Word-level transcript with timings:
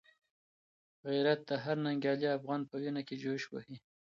غیرت 1.09 1.39
د 1.49 1.51
هر 1.63 1.77
ننګیالي 1.85 2.27
افغان 2.37 2.61
په 2.69 2.75
وینه 2.81 3.01
کي 3.07 3.15
جوش 3.23 3.43
وهي. 3.49 3.77